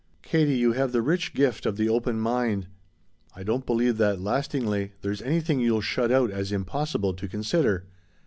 [0.23, 2.65] "Katie, you have the rich gift of the open mind.
[3.35, 7.85] I don't believe that, lastingly, there's anything you'll shut out as impossible to consider.